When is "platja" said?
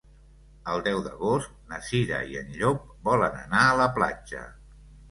4.01-4.47